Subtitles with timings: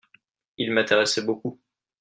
[0.57, 1.59] Il m'intéressait beaucoup.